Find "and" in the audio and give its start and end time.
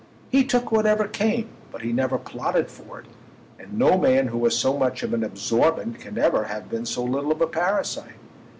3.59-3.77